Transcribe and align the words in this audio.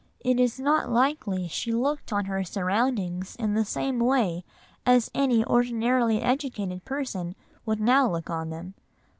It 0.21 0.39
is 0.39 0.59
not 0.59 0.89
likely 0.91 1.47
she 1.47 1.71
looked 1.71 2.11
on 2.11 2.25
her 2.25 2.43
surroundings 2.43 3.35
in 3.35 3.53
the 3.53 3.63
same 3.63 3.99
way 3.99 4.43
as 4.83 5.11
any 5.13 5.45
ordinarily 5.45 6.23
educated 6.23 6.83
person 6.85 7.35
would 7.67 7.79
now 7.79 8.11
look 8.11 8.27
on 8.27 8.49
them. 8.49 8.73